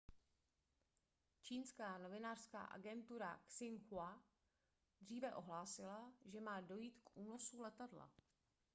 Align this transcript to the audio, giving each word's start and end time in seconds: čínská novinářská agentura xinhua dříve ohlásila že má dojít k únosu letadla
čínská 1.41 1.97
novinářská 1.97 2.61
agentura 2.63 3.39
xinhua 3.47 4.23
dříve 5.01 5.33
ohlásila 5.35 6.13
že 6.25 6.41
má 6.41 6.61
dojít 6.61 6.99
k 6.99 7.17
únosu 7.17 7.61
letadla 7.61 8.11